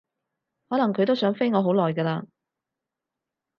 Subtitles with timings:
[0.67, 2.25] 可能佢都想飛我好耐㗎喇